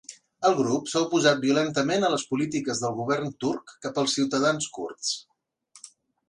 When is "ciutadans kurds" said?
4.19-5.13